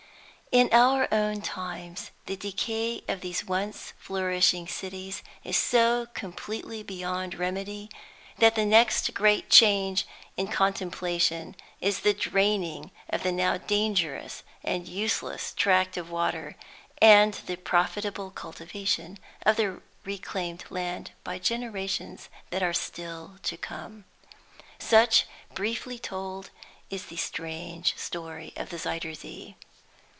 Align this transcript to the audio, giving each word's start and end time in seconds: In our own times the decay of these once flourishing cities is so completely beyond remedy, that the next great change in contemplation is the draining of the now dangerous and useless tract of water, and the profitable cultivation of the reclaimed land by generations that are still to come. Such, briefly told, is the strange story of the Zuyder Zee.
In 0.53 0.67
our 0.73 1.07
own 1.13 1.41
times 1.41 2.11
the 2.25 2.35
decay 2.35 3.03
of 3.07 3.21
these 3.21 3.45
once 3.45 3.93
flourishing 3.97 4.67
cities 4.67 5.23
is 5.45 5.55
so 5.55 6.07
completely 6.07 6.83
beyond 6.83 7.35
remedy, 7.35 7.89
that 8.37 8.55
the 8.55 8.65
next 8.65 9.13
great 9.13 9.49
change 9.49 10.05
in 10.35 10.49
contemplation 10.49 11.55
is 11.79 12.01
the 12.01 12.13
draining 12.13 12.91
of 13.09 13.23
the 13.23 13.31
now 13.31 13.55
dangerous 13.55 14.43
and 14.61 14.89
useless 14.89 15.53
tract 15.53 15.95
of 15.95 16.11
water, 16.11 16.57
and 17.01 17.35
the 17.45 17.55
profitable 17.55 18.29
cultivation 18.29 19.19
of 19.45 19.55
the 19.55 19.81
reclaimed 20.03 20.65
land 20.69 21.11
by 21.23 21.39
generations 21.39 22.27
that 22.49 22.61
are 22.61 22.73
still 22.73 23.37
to 23.43 23.55
come. 23.55 24.03
Such, 24.79 25.27
briefly 25.55 25.97
told, 25.97 26.49
is 26.89 27.05
the 27.05 27.15
strange 27.15 27.95
story 27.95 28.51
of 28.57 28.69
the 28.69 28.77
Zuyder 28.79 29.15
Zee. 29.15 29.55